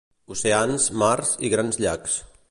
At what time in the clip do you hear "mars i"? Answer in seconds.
1.03-1.51